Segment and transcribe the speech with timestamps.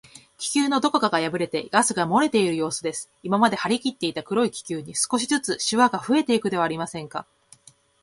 [0.39, 3.11] 気球のどこかがやぶれて、ガスがもれているようすです。
[3.21, 7.27] 今まではりきっていた黒い気球に、少しずつしわがふえていくではありませんか。